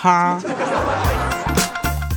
[0.00, 0.40] 哈。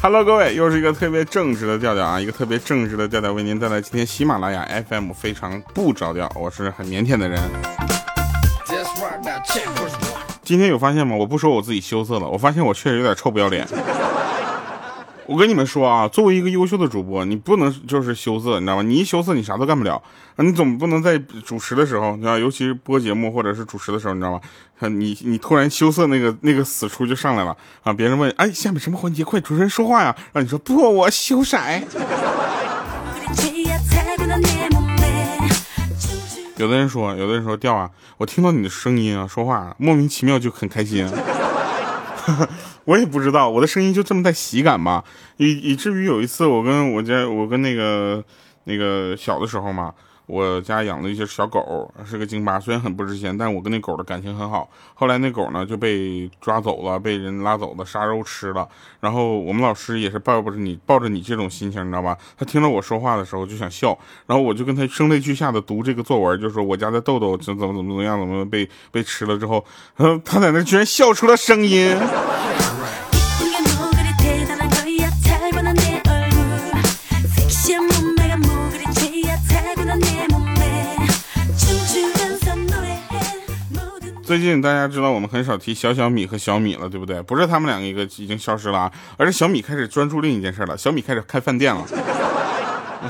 [0.02, 7.42] Hello，各位，又是一个特别正直的调调啊，一个特别正直的调调为您带来今天喜马拉雅 FM 非常不着调，我是很腼腆的人。
[10.44, 11.14] 今天有发现吗？
[11.14, 13.68] 我不说我自己羞涩了，我发现我确实有点臭不要脸。
[15.26, 18.82] 我跟你们说啊，作为一个优秀的主播，你不能就是羞涩，你知道吗？
[18.82, 20.02] 你一羞涩，你啥都干不了。
[20.38, 24.42] 你总不能在主持的时候，你知道，尤其是播节目或者是主持的时候，你知道吗？
[24.90, 27.94] 你 你突然羞涩，那个那个死出就上来了啊！
[27.94, 29.24] 别人问，哎，下面什么环节？
[29.24, 30.16] 快，主持人说话呀！
[30.34, 31.58] 让你说不，我羞色。
[36.58, 41.08] 有的人说，有的人说，掉啊，我听到你的声音啊，说话莫名其妙就很开心。
[42.86, 45.04] 我也不知道，我的声音就这么带喜感嘛，
[45.38, 48.24] 以以至于有一次，我跟我家，我跟那个
[48.66, 49.94] 那个小的时候嘛。
[50.26, 54.70] 我家养了一些小狗，是个京巴，虽然很不值钱，但我跟那狗的感情很好。
[54.94, 58.68] 后来那狗呢就被抓走了，被人拉走了，杀肉吃了。
[59.02, 62.18] 然后我们老师也是抱着你抱着你这种心情，你知道吧？
[62.38, 69.66] 他听到我说话的时候就想笑，然后我就跟他声泪俱下的读这个作文，就说我家的豆豆怎怎么怎么怎么样，怎么被被吃了之后，
[70.24, 71.98] 他在那居然笑出了声音。
[84.34, 87.22] 最近大家知道我们很少提小小米和小米了，对不对？
[87.22, 90.76] 不是他们两个一个已经消失了，而是小米开始专注另一件事了。
[90.76, 91.86] 小米开始开饭店了。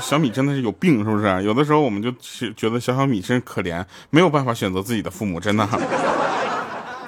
[0.02, 1.42] 小米真的是有病，是不是？
[1.42, 2.12] 有的时候我们就
[2.52, 5.66] 觉得小小米真可怜，没有办法选择自己的父母，真的。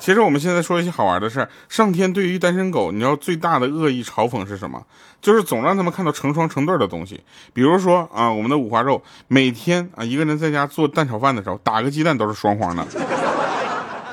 [0.01, 1.51] 其实我们现在说一些好玩的事儿。
[1.69, 4.83] 上天对于单身狗，你知道最大的恶意嘲讽是什么？
[5.21, 7.21] 就是总让他们看到成双成对的东西。
[7.53, 12.87] 比如说啊，我们的五花肉每天啊一个人在家做蛋炒饭的时候，打个鸡蛋都是双黄的。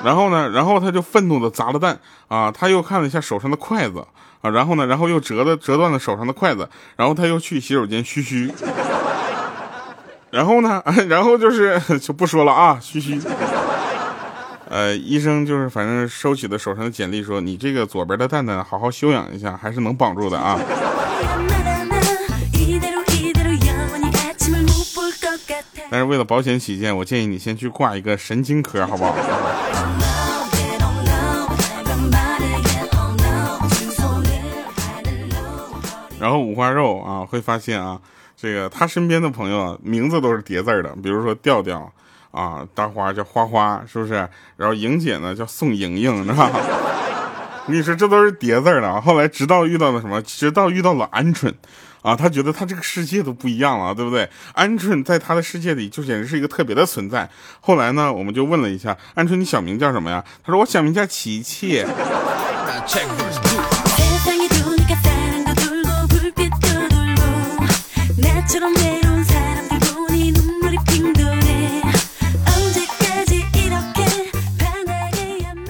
[0.04, 1.98] 然后呢，然后他就愤怒的砸了蛋
[2.28, 2.52] 啊！
[2.52, 4.06] 他又看了一下手上的筷子
[4.42, 8.52] 啊，然后呢，然后又折的折断了手上的筷子，然后他又去洗手间嘘嘘，
[10.30, 13.18] 然后呢， 然后就是 就不说了啊，嘘嘘。
[14.68, 20.58] 呃，医生就是反正收起了手上的简历，说你这个左边的蛋蛋好好休养一下，还是能绑住的啊。
[25.94, 29.14] 但是为了保险起见，我建议你先去挂一个神经科，好不好？
[36.18, 38.00] 然后五花肉啊，会发现啊，
[38.36, 41.88] 这个他身边的朋友啊，名字都是叠字的，比如说调调
[42.32, 44.14] 啊，大花叫花花，是不是？
[44.56, 46.50] 然后莹姐呢叫宋莹莹，是吧
[47.66, 47.76] 跟？
[47.76, 49.00] 你说这都是叠字的。
[49.00, 50.20] 后来直到遇到了什么？
[50.22, 51.52] 直到遇到了鹌鹑。
[52.02, 54.28] 啊，他觉得他这个世界都不一样了，对不对？
[54.56, 57.26] 鹌鹑在他的世界里就简直是一个特别的存在。
[57.62, 60.22] 后来呢，我们就问了一下鹌鹑，你小名叫什么呀？
[60.44, 61.82] 他说我小名叫琪琪。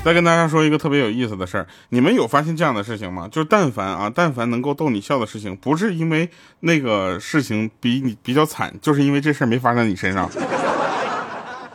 [0.04, 3.26] 再跟大家说一个特别有意思的事儿，你们有发现这样的事情吗？
[3.32, 6.28] 就是但凡啊，但凡能够逗你笑的事情，不是因为
[6.60, 10.30] 那个事情比你比较惨，就是因为这事儿没发生在你身上。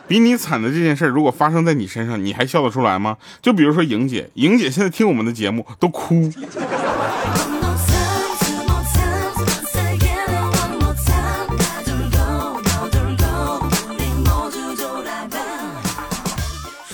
[0.06, 3.16] 比你惨的这件事儿，如果发生在你身上，你还笑得出来吗？
[3.42, 6.30] 就比如说莹姐，莹姐现在听我们的节目都哭。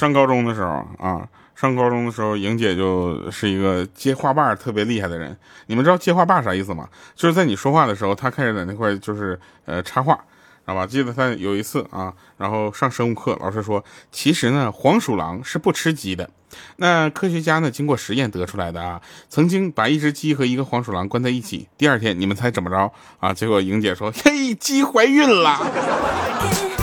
[0.06, 5.36] 上高中的时候啊，上高中的时候，莹姐就是一个接话把特别厉害的人。
[5.66, 6.88] 你们知道接话把啥意思吗？
[7.16, 10.86] 就是在你说话的时候，她开始在那块就是呃插话，知道吧？
[10.86, 16.30] 记得她有一次啊，然后上生物课，老师说，其实呢，黄鼠狼是不吃鸡的。
[16.76, 23.34] 那科学家呢，经过实验得出来的啊，曾经把一只鸡和一个黄鼠狼关在一起，第二天你们猜怎么着啊？
[23.34, 26.75] 结果莹姐说，嘿，鸡怀孕了。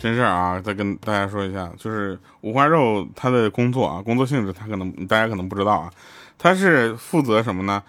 [0.00, 5.92] 真事儿啊，再跟大家说一下，就是五花肉他的工作啊，工作性质他可能大家可能不知道啊，
[6.38, 7.82] 他是负责什么呢？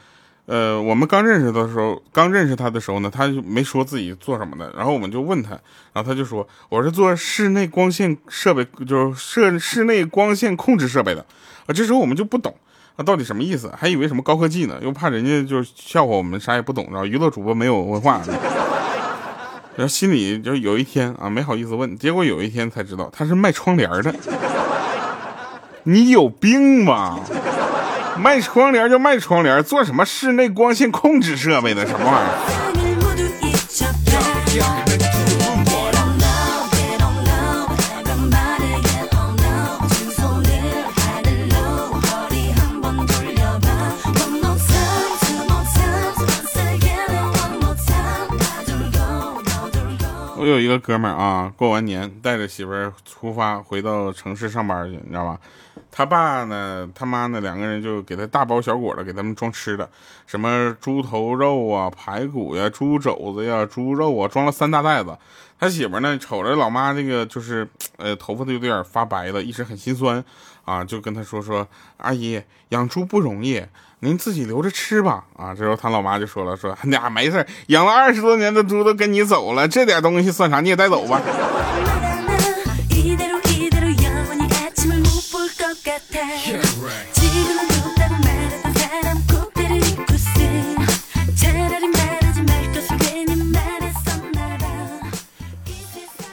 [0.48, 5.52] 呃，我们刚认识的时候，刚认识他的时候呢，他就没说自己做什么的，然后我们就问他，
[5.92, 11.20] 然后他就说我是做室内光线设备，就是设室内光线控制设备的
[11.66, 11.74] 啊。
[11.76, 12.56] 这时候我们就不懂
[12.96, 13.70] 啊，到底什么意思？
[13.78, 18.22] 还以为什么高科技呢，又怕人家就笑话我们啥也不懂，然后娱乐主播没有文化，
[19.76, 24.16] 然后心里就有一天啊，没好意思问，结果有一天才知道他是卖窗帘的，
[25.84, 27.20] 你有病吧？
[28.20, 32.34] 卖窗帘就卖窗帘，做什么室内光线控制设备的什么玩意儿？
[50.40, 55.38] 我有一个哥们儿啊，过完年带着媳妇儿出发回到城市上班去，你知道吧？
[55.92, 59.90] 他爸呢，他妈呢，两个人就给他大包小裹的给他们装吃的，
[60.26, 65.18] 什么猪头肉啊、排骨呀、猪肘子呀、猪肉啊，装了三大袋子。
[65.60, 67.68] 他媳妇呢，瞅着老妈这个就是
[67.98, 70.24] 呃头发都有点发白了，一直很心酸
[70.66, 71.68] 啊，就跟他说说
[71.98, 72.40] ：“阿姨，
[72.70, 73.64] 养猪不容易。”
[74.02, 75.56] 您自己留着吃吧，啊！
[75.56, 80.62] 这时候他老妈就说了，说俩没事，养了二十多年的猪都跟你走了，这点东西算啥？
[80.62, 81.20] 你也带走吧。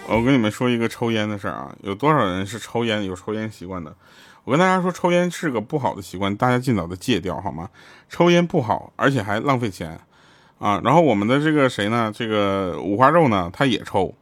[0.06, 3.94] 我跟你们说一个抽烟的事儿啊，有多少人是抽烟有抽烟习惯的？
[4.44, 7.69] 我跟大家说，抽烟是个不好的习惯，大家尽早的戒掉好吗？
[8.08, 9.99] 抽烟不好，而且还浪费钱
[10.58, 10.81] 啊。
[10.84, 12.12] 然后我们的这个谁呢？
[12.14, 14.14] 这个五花肉呢，他也抽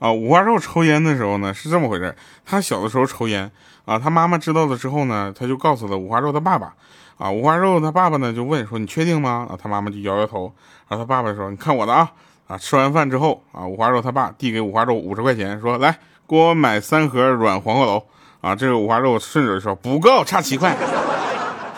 [0.00, 0.12] 啊。
[0.12, 3.48] 五花肉抽烟的时候呢，是这么回事：他小的时候抽烟
[3.84, 6.74] 啊，他妈妈知道了之后呢，他就告诉了五花肉他爸爸
[7.18, 7.30] 啊。
[7.30, 10.52] 五花肉他爸爸呢就问说：“你确定吗？”啊，他妈妈就摇摇头。
[10.88, 12.10] 然后他爸爸说：“你看我的啊
[12.48, 18.02] 啊！”吃完饭之后啊，五花肉他爸递给五花肉五十块钱，说：“来，给我买三盒软黄瓜楼。”
[18.40, 20.74] 啊，这个五花肉顺着就说不够，差七块。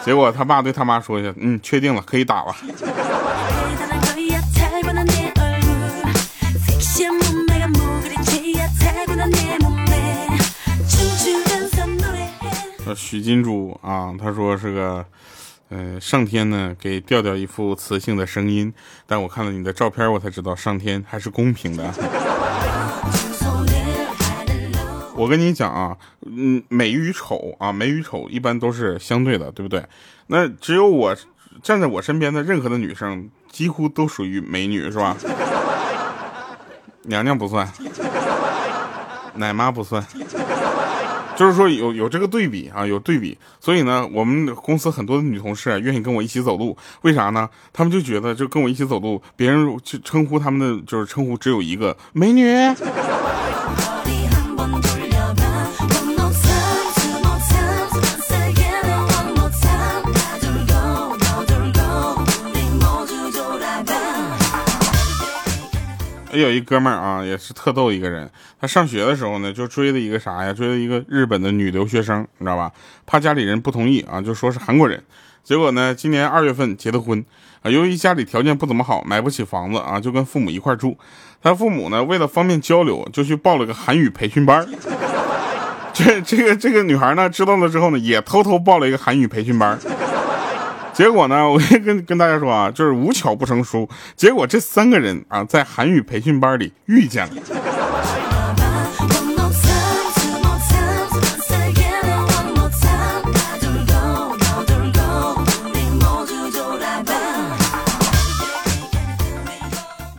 [0.04, 2.54] 结果他爸对他妈说一下，嗯，确定了，可以打了。
[12.94, 15.04] 许金珠啊，他说是个，
[15.68, 18.72] 呃，上天呢给调调一副磁性的声音，
[19.06, 21.92] 但我看了你的照片，我才知道上天还是公平的。
[25.14, 25.96] 我跟你讲啊，
[26.26, 29.84] 嗯，美与丑啊，美与丑一般都是相对的，对不对？
[30.28, 31.14] 那只有我
[31.62, 35.16] 站在我身边的任何的女生，几乎都属于美女，是吧？
[37.04, 37.70] 娘娘不算，
[39.34, 40.04] 奶妈不算，
[41.36, 43.36] 就是说有有这个对比啊，有对比。
[43.60, 47.48] 所以呢，我们公司很多的女同事啊，愿意跟我一起走路，为啥呢？
[47.72, 52.42] 她们就觉得就跟我一起走路，别人就称呼他们的就是称呼只有一个美女。
[66.38, 68.30] 有一哥们儿啊，也是特逗一个人。
[68.60, 70.52] 他上学的时候呢，就追了一个啥呀？
[70.52, 72.72] 追了一个日本的女留学生，你知道吧？
[73.06, 75.02] 怕家里人不同意啊，就说是韩国人。
[75.44, 77.24] 结果呢，今年二月份结的婚
[77.62, 77.70] 啊。
[77.70, 80.96] 由于家里条件不怎么好，买不起房子啊，就跟父母一块住。
[81.42, 84.66] 他父母呢，为了方便交流，就去报了个韩语培训班。
[85.92, 89.78] 这这个这个女孩呢，知道了之后呢，也偷偷报了一个韩语培训班。
[90.92, 93.88] 结果呢， 我跟跟大家说啊，就是无巧不成书。
[94.14, 97.42] 结果这三个人啊，在韩语培训班里遇见了。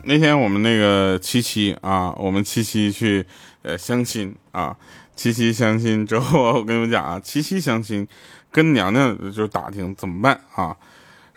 [0.06, 3.26] 那天我们那个七七啊，我们七七去
[3.62, 4.76] 呃相亲啊，
[5.16, 8.08] 七七相亲之后，我跟你们讲啊，七七相亲。
[8.54, 10.74] 跟娘娘就打听怎么办啊？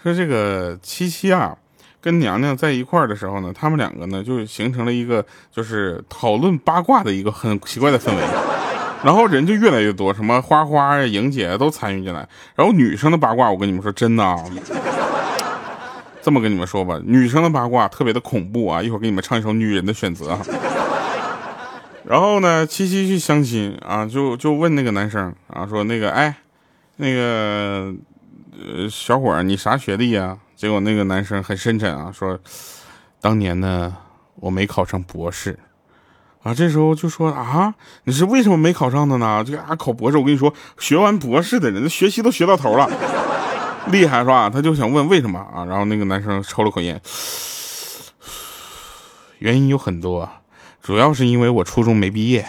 [0.03, 1.57] 说这个七七啊，
[2.01, 8.23] 跟娘娘在一块儿的时候呢，他们两个呢就形成了一个就是讨论八卦的一个很奇怪的氛围，
[9.03, 12.29] 然后人就越来越多，什么花花呀、莹姐都参与进来。
[12.55, 14.37] 然后女生的八卦，我跟你们说真的啊，
[16.23, 18.83] 这么跟你们说吧，女生的八卦特别的恐怖啊！
[18.83, 20.35] 一会儿给你们唱一首《女人的选择》。
[22.05, 26.37] 然后呢，七七去相亲啊，就就问那个男生啊，说那个哎。
[26.97, 27.93] 那个
[28.59, 30.39] 呃，小伙儿，你啥学历呀？
[30.57, 32.39] 结果那个男生很深沉啊，说，
[33.21, 33.95] 当年呢，
[34.37, 35.59] 我没考上博士，
[36.43, 37.75] 啊，这时候就说啊，
[38.05, 39.45] 你是为什么没考上的呢？
[39.47, 42.89] 这个啊，考博士，我跟你说，学完博士的人，学习都学到头了，
[43.93, 44.49] 厉害是吧？
[44.49, 45.67] 他就想问为什么啊？
[45.67, 46.99] 然后那个男生抽了口烟，
[49.41, 50.27] 原因有很多，
[50.83, 52.49] 主要是因为我初中没毕业。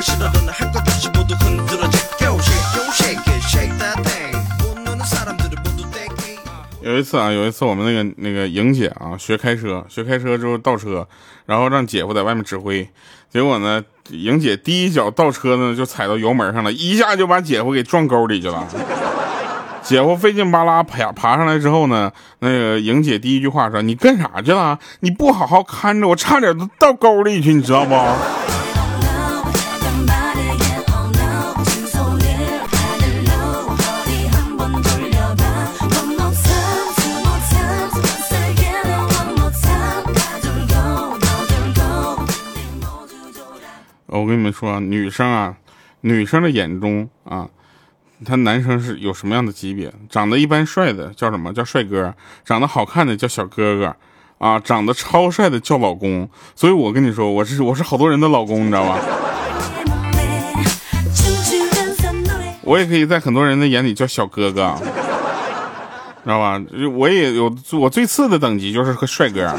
[6.82, 11.06] 有一次啊，有一次我们那个那个莹姐啊学开车，学开车之后倒车，
[11.44, 12.88] 然后让姐夫在外面指挥，
[13.30, 18.66] 结果呢，莹姐第一脚倒车呢就踩到油门上了，一下就把姐夫给撞沟里去了。
[19.82, 24.78] 姐夫费劲巴拉爬爬上来之后呢，那个莹姐第一句话说：“你干啥去了？
[25.00, 27.94] 你不好好看着，我差点都到沟里去，你知道不？”
[44.20, 45.56] 我跟你们说，女生啊，
[46.02, 47.48] 女生的眼中啊，
[48.22, 49.90] 她男生是有什么样的级别？
[50.10, 52.14] 长得一般帅的叫什么叫帅哥？
[52.44, 53.96] 长得好看的叫小哥哥，
[54.36, 56.28] 啊，长得超帅的叫老公。
[56.54, 58.98] 所以我跟你说，我是我是好多人的老公，你知道吧？
[62.62, 64.76] 我也可以在很多人的眼里叫小哥哥，
[66.22, 66.62] 知道吧？
[66.94, 69.50] 我也有我最次的等级就是个帅哥。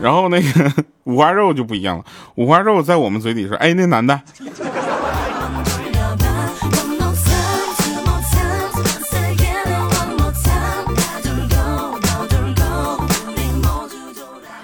[0.00, 0.72] 然后那个
[1.08, 4.20] 五花肉就不一样了，五花肉在我们嘴里说：“哎，那男的。”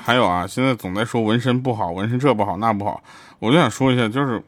[0.04, 3.02] 还有啊，现在总在说纹身不好，纹身这不好那不好，
[3.38, 4.42] 我就想说一下，就是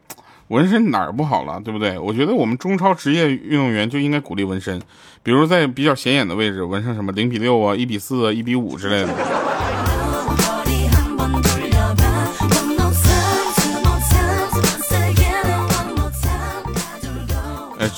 [0.49, 1.97] 纹身哪儿不好了，对不对？
[1.97, 4.79] 我觉得我们中超职业运动员就应该鼓励纹身，
[5.23, 9.11] 比如在比较显眼的位置纹上什么零比六啊、一比四啊、一比五之类的。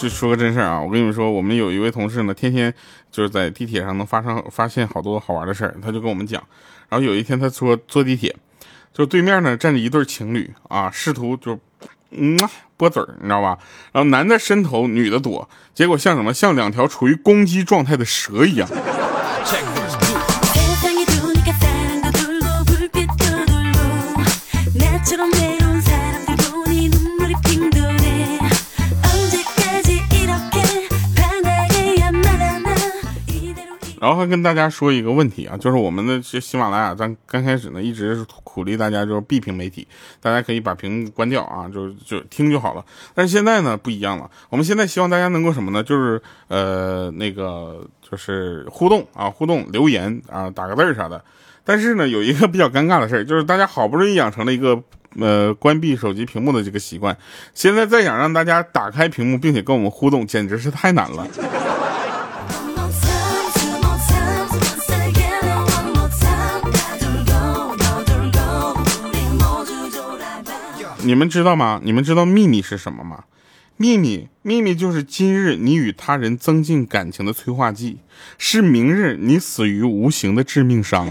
[0.01, 2.73] 就说个真事儿啊，我跟你们说，我们有一位同事呢，天天
[3.11, 6.41] 就是在地铁上能发生发现好多好玩的事儿，他就跟我们讲。
[6.87, 8.33] 然后有一天他说坐地铁，
[8.93, 11.59] 就对面呢站着一对情侣啊，试图就
[12.11, 12.39] 嗯
[12.77, 13.59] 啵嘴儿，你知道吧？
[13.91, 16.33] 然后男的伸头，女的躲，结果像什么？
[16.33, 18.69] 像两条处于攻击状态的蛇一样。
[33.99, 39.85] 然后还跟大家说一个问题啊，就是我们的这喜马拉雅，咱刚开始呢一直是鼓励大家就是闭屏媒体，
[40.21, 42.85] 大家可以把屏关掉啊，就就听就好了。
[43.13, 45.83] 但是现在呢不一样了，我们现在希望大家能够什么呢？
[45.83, 51.21] 就是呃那个就是互动啊，互动留言啊，打个字儿啥的。
[51.65, 54.81] 但是呢有一个比较尴尬的事儿，就是大家好不容易养成了一个
[55.19, 57.15] 呃关闭手机屏幕的这个习惯，
[57.53, 61.27] 现在再想让大家打开屏幕并且跟我们互动，简直是太难了。
[71.03, 71.79] 你们知道吗？
[71.83, 73.23] 你们知道秘密是什么吗？
[73.77, 77.99] 秘密，秘密就是今日你与他人增进感情的催化剂，
[78.37, 81.09] 是明日你死于无形的致命伤。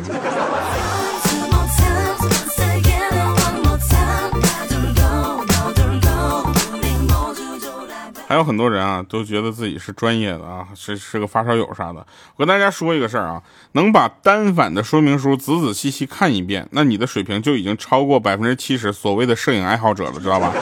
[8.29, 12.07] 还有很多人啊，都觉得自己是专业的啊，是是个发烧友啥的。
[12.37, 13.43] 我跟大家说一个事儿啊，
[13.73, 20.53] 能把单反的说明书仔仔细细看一遍，那你的水平就已经超过百分之七十所谓的摄影爱好者了，知道吧？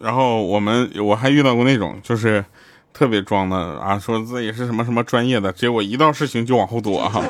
[0.00, 2.42] 然后我们我还遇到过那种就是。
[2.96, 7.22] 特别装的啊，说自己是什么什么专业的，结果一到事情就往后躲哈。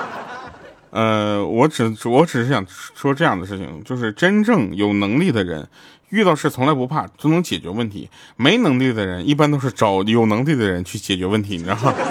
[0.88, 5.68] 呃，我只我只是想说这样的事情，就是真正有能力的人，
[6.08, 11.92] 遇到事从来不怕，就能解决问题；没能力的人，一般都是找有能力的人去解决问题，你知道吗？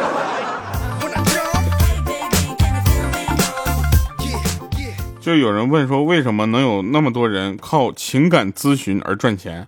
[5.19, 9.67] 就有人问说，为什么能有那么多人靠情感咨询而赚钱？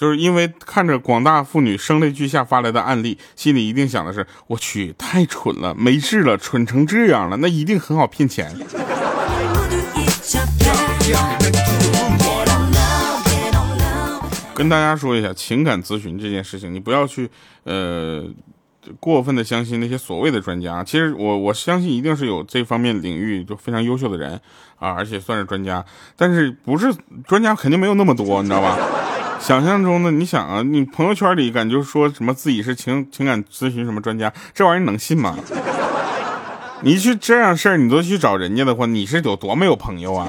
[0.00, 8.50] 就是因为看着广大妇女声泪俱下发来的案例，心里一定想的是：我去，太蠢了，没治了，蠢成这样了，那一定很好骗钱。
[14.54, 17.28] 跟大家说一下，情感咨询这件事情，你不要去
[17.64, 18.24] 呃
[18.98, 20.82] 过分的相信那些所谓的专家。
[20.82, 24.40] 其实我我相信一定是有这方面领域就非常优秀的人
[24.78, 25.84] 啊，而且算是专家，
[26.16, 26.90] 但是不是
[27.26, 28.78] 专家肯定没有那么多，你知道吧？
[29.40, 35.34] 想象中的，你想啊，你朋友圈里感觉说什么自己是情情感咨询什么专家，这玩意儿能信吗？
[36.82, 40.28] 你去这样事儿，你都去找人家的话，你是有多没有朋友啊？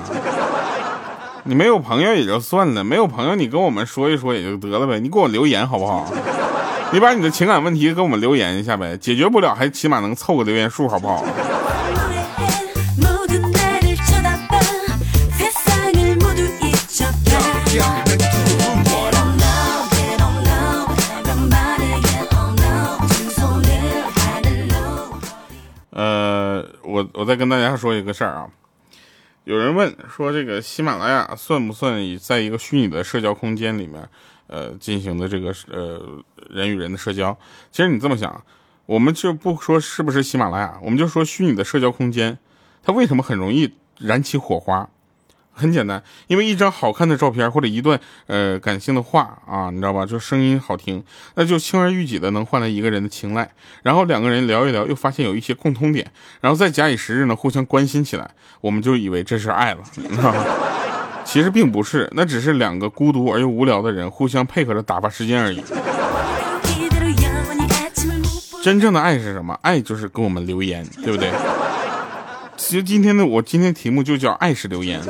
[1.43, 6.11] 你没有朋友也就算了，没有朋友你跟我们说一说也就得了呗，你给我留言好不好？
[6.91, 11.23] 你把你的情感问题给我们留言一下呗，解决不了还起码能凑个留言数好不好？
[25.91, 28.49] 呃，我我再跟大家说一个事儿啊，
[29.43, 34.07] 有人问说这个喜马拉雅算不算以在一个虚拟的社交空间里面，
[34.47, 37.37] 呃进行的这个呃人与人的社交？
[37.71, 38.43] 其实你这么想，
[38.85, 42.37] 我们就不说是不是喜马拉雅，我们就说虚拟的社交空间，
[42.81, 44.89] 它为什么很容易燃起火花？
[45.53, 50.05] 很简单，因为一张好看的照片或者一段呃感性的话啊，你知道吧？
[50.05, 51.03] 就声音好听，
[51.35, 53.49] 那就轻而易举的能换来一个人的青睐。
[53.83, 58.31] 然后两个人聊一聊，又发现有一些共通点，然后再假以时日呢，互相关心起来，
[58.61, 60.45] 我们就以为这是爱了， 你知道吗？
[61.23, 65.63] 其实并不是，那只是两个孤独而又无聊的人互相配合着打发时间而已。
[68.63, 69.57] 真正的爱是什么？
[69.61, 71.31] 爱就是给我们留言，对不对？
[72.57, 75.01] 其实今天的我今天题目就叫爱是留言。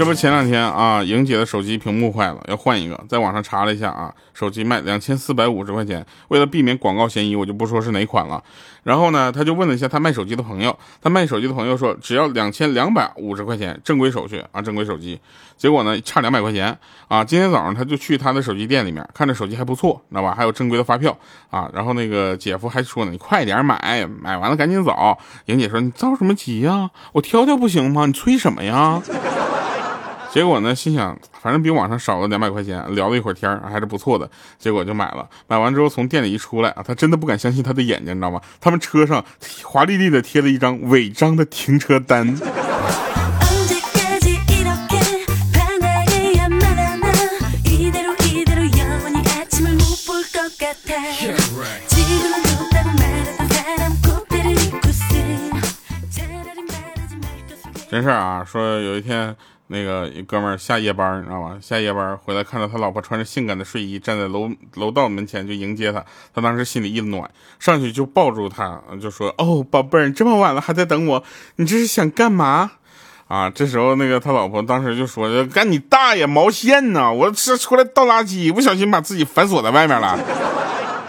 [0.00, 2.98] 这不前两天啊，莹姐的手机屏幕坏了，要换一个。
[3.06, 6.02] 在网上查了一下啊，手机卖两千四百五十块钱。
[6.28, 8.42] 为了避免广告嫌疑，我就不说是哪款了。
[8.82, 15.20] 然后呢，他就问了一下他卖手机的朋友，他卖手机的朋友说只要两千两百五十块钱，正规手续啊，正规手机。
[15.58, 16.74] 结果呢，差两百块钱
[17.08, 17.22] 啊。
[17.22, 20.34] 今天早上他就去他的手机店里面，看着手机还不错，知道吧？
[20.34, 21.14] 还有正规的发票
[21.50, 21.70] 啊。
[21.74, 25.18] 然后那个姐夫还说呢，你快点买，买完了赶紧走。
[25.44, 26.90] 莹姐说你着什么急呀？
[27.12, 28.06] 我挑挑不行吗？
[28.06, 29.02] 你催什么呀？
[30.32, 34.30] 结果呢，心想反正比网上少了两百块钱，聊了一会儿天还是不错的。
[34.58, 38.40] 结果就买了，买完之后从店里一出来啊，他真的不敢相信他的眼睛，你知道吗？
[38.60, 39.24] 他们车上
[39.64, 42.36] 华丽丽的贴了一张违章的停车单。
[57.90, 59.36] 真事儿啊，说有一天。
[59.72, 61.56] 那个哥们儿下夜班，你知道吗？
[61.62, 66.04] 下夜班回来，看到他老婆穿着性感的睡衣站在楼楼道门前就迎接他，
[66.34, 67.30] 他当时心里一暖，
[67.60, 71.22] 上去就抱住他，就说：“哦，宝贝儿，这么晚了还在等我，
[71.54, 72.72] 你这是想干嘛？”
[73.28, 77.12] 啊，这时候那个他老婆当时就说：“干你大爷，毛线呢？
[77.12, 80.18] 我是出来倒垃圾，不小心把自己反锁在外面了，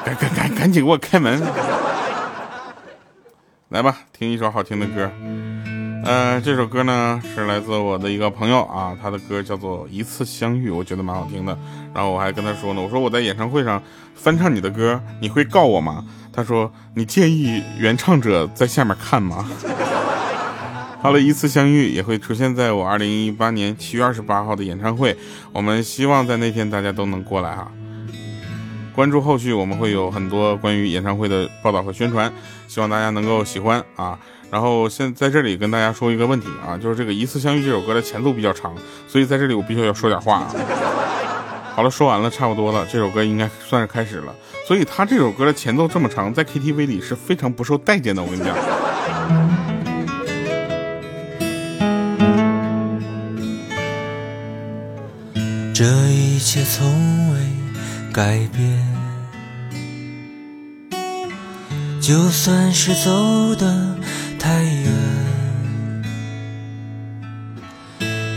[0.06, 1.41] 赶赶赶赶紧给我开门，
[3.69, 5.10] 来吧，听一首好听的歌。”
[6.04, 11.58] 呃，这首歌呢是来自我的一个朋友啊，他的歌叫做《一次相遇》，我觉得蛮好听的。
[11.94, 13.82] 然后我还跟他说呢，我说我在演唱会上
[14.16, 16.04] 翻唱你的歌，你会告我吗？
[16.34, 19.48] 他说你介意原唱者在下面看吗？
[21.02, 25.16] 好了，一次相遇也会出现在我二零一八年七月二十八号的演唱会，
[25.52, 27.72] 我们希望在那天大家都能过来哈。
[28.94, 32.32] 关注后续，我们会有很多关于演唱会的报道和宣传，
[32.68, 34.18] 希望大家能够喜欢啊。
[34.52, 38.76] 然后现在这里跟大家说一个问题啊，就是这个《一次相遇》这首歌的前奏比较长，
[39.08, 40.54] 所以在这里我必须要说点话啊。
[41.74, 44.36] 好了，说完了，差不多了，这首歌应该算是开始了。
[44.68, 48.22] 所以他这首歌的前奏这么长，在 KTV 里是非常不受待见的。
[48.22, 48.54] 我跟你讲，
[55.74, 57.40] 这一切从未
[58.12, 58.86] 改变，
[62.02, 63.96] 就算是走的。
[64.43, 64.91] 太远，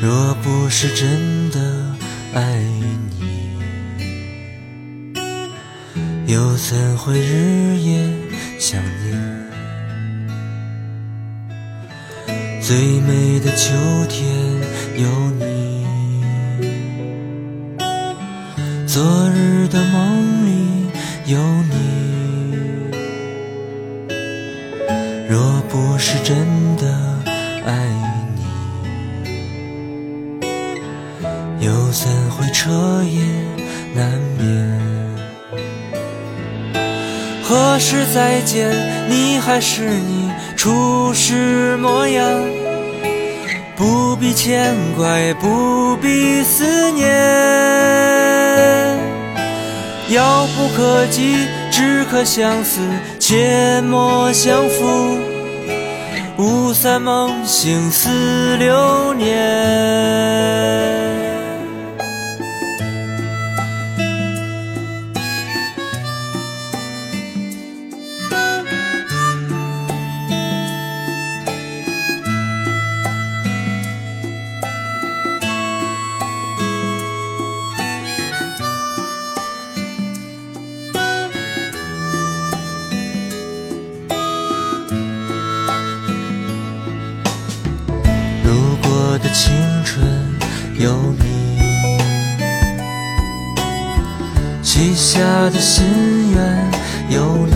[0.02, 1.96] 若不是真的
[2.34, 2.60] 爱
[3.18, 3.56] 你，
[6.26, 8.06] 又怎会日夜
[8.58, 9.18] 想念？
[12.60, 13.72] 最美的秋
[14.10, 14.30] 天
[14.98, 15.86] 有你，
[18.86, 20.90] 昨日的梦里
[21.32, 21.38] 有
[21.70, 22.03] 你。
[26.06, 26.36] 是真
[26.76, 26.84] 的
[27.64, 27.72] 爱
[28.36, 28.44] 你，
[31.64, 32.70] 又怎会彻
[33.04, 33.22] 夜
[33.94, 34.78] 难眠？
[37.42, 38.70] 何时再见，
[39.08, 42.22] 你还是你初时模样，
[43.74, 47.08] 不必牵挂，也不必思念，
[50.10, 51.34] 遥不可及，
[51.70, 52.82] 只可相思。
[53.18, 55.18] 切莫相负，
[56.44, 61.13] 雾散梦醒似流年。
[89.34, 89.52] 青
[89.84, 90.06] 春
[90.78, 91.98] 有你，
[94.62, 95.18] 许下
[95.50, 95.84] 的心
[96.32, 96.70] 愿
[97.08, 97.54] 有你。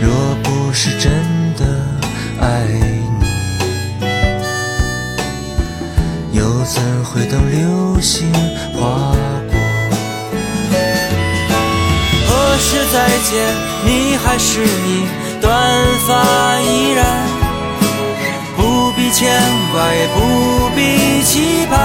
[0.00, 1.12] 若不是真
[1.58, 1.66] 的
[2.40, 2.64] 爱
[4.00, 4.00] 你，
[6.32, 8.32] 又怎会等流星
[8.72, 9.14] 划
[9.50, 9.54] 过？
[12.26, 13.30] 何时再见？
[13.84, 15.06] 你还是你，
[15.42, 15.52] 短
[16.06, 17.04] 发依然，
[19.02, 19.28] 必牵
[19.72, 21.76] 挂，也不必期盼。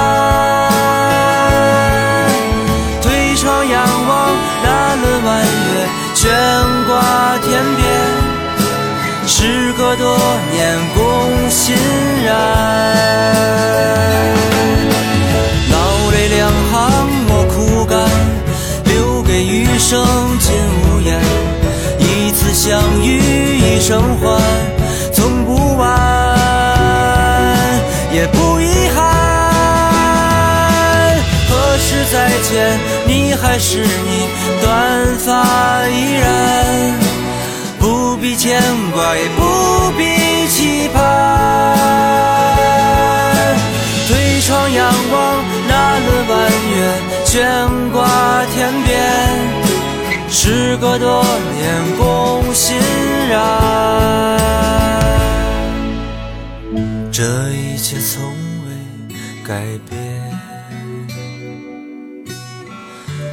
[3.01, 4.29] 推窗仰望
[4.63, 5.47] 那轮弯月，
[6.13, 6.29] 悬
[6.85, 6.93] 挂
[7.39, 7.81] 天边。
[9.25, 10.15] 时隔多
[10.51, 11.75] 年，共欣
[12.23, 12.29] 然。
[15.71, 15.75] 老
[16.11, 16.77] 泪两行，
[17.27, 17.97] 莫哭干，
[18.85, 20.05] 留给余生
[20.37, 20.53] 尽
[20.83, 21.19] 无言。
[21.99, 24.39] 一次相遇，一生欢，
[25.11, 25.89] 从不晚，
[28.11, 28.97] 也不遗憾。
[31.49, 32.79] 何时再见？
[33.05, 34.27] 你还是你，
[34.61, 35.27] 短发
[35.89, 36.25] 依然。
[37.79, 38.61] 不必牵
[38.93, 40.95] 挂，也不必期盼。
[44.07, 45.15] 推窗仰望
[45.67, 46.35] 那轮弯
[46.69, 46.75] 月，
[47.25, 47.35] 悬
[47.91, 47.95] 挂
[48.53, 48.87] 天边。
[50.29, 51.23] 时隔多
[51.55, 52.75] 年，共心
[57.17, 58.31] 这一切从
[58.67, 58.69] 未
[59.43, 59.97] 改变，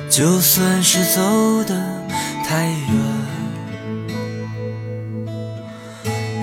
[0.08, 1.20] 就算是走
[1.64, 1.74] 得
[2.46, 2.78] 太远。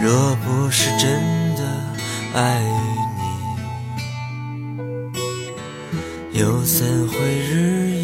[0.03, 1.19] 若不是真
[1.55, 1.63] 的
[2.35, 2.61] 爱
[6.31, 8.00] 你，又怎会日夜？